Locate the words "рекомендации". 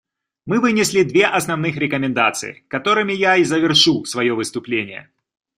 1.77-2.63